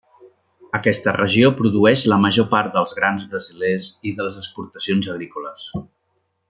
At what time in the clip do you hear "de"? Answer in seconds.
4.21-4.27